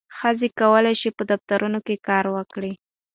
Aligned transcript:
ښځې 0.17 0.47
کولی 0.59 0.93
شي 1.01 1.09
په 1.17 1.23
دفترونو 1.31 1.79
کې 1.85 2.03
کار 2.07 2.25
وکړي. 2.35 2.73